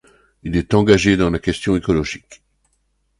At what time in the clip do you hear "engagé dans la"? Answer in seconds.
0.73-1.37